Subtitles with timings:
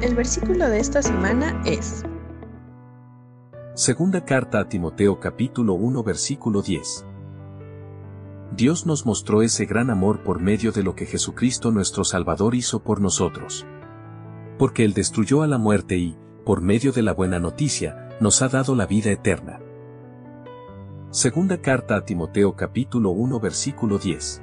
[0.00, 2.04] El versículo de esta semana es
[3.74, 7.04] Segunda carta a Timoteo capítulo 1 versículo 10.
[8.54, 12.84] Dios nos mostró ese gran amor por medio de lo que Jesucristo nuestro Salvador hizo
[12.84, 13.66] por nosotros.
[14.56, 18.48] Porque Él destruyó a la muerte y, por medio de la buena noticia, nos ha
[18.48, 19.58] dado la vida eterna.
[21.10, 24.42] Segunda carta a Timoteo capítulo 1 versículo 10.